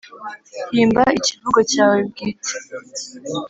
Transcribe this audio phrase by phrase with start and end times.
[0.73, 2.53] himba ikivugo cyawe bwite